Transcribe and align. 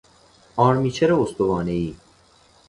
آرمیچر 0.55 1.13
استوانهای 1.13 1.95